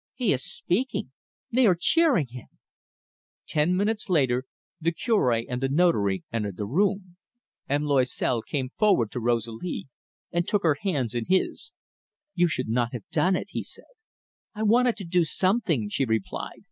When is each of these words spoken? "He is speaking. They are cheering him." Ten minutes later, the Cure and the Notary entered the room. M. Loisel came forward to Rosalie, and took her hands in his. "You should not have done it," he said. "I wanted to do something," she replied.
"He 0.15 0.33
is 0.33 0.43
speaking. 0.43 1.11
They 1.51 1.67
are 1.67 1.77
cheering 1.79 2.25
him." 2.25 2.47
Ten 3.47 3.75
minutes 3.77 4.09
later, 4.09 4.45
the 4.79 4.91
Cure 4.91 5.31
and 5.47 5.61
the 5.61 5.69
Notary 5.69 6.23
entered 6.33 6.57
the 6.57 6.65
room. 6.65 7.17
M. 7.69 7.83
Loisel 7.83 8.41
came 8.41 8.71
forward 8.79 9.11
to 9.11 9.19
Rosalie, 9.19 9.89
and 10.31 10.47
took 10.47 10.63
her 10.63 10.77
hands 10.81 11.13
in 11.13 11.25
his. 11.25 11.71
"You 12.33 12.47
should 12.47 12.67
not 12.67 12.93
have 12.93 13.07
done 13.11 13.35
it," 13.35 13.49
he 13.51 13.61
said. 13.61 13.85
"I 14.55 14.63
wanted 14.63 14.97
to 14.97 15.03
do 15.05 15.23
something," 15.23 15.87
she 15.87 16.05
replied. 16.05 16.57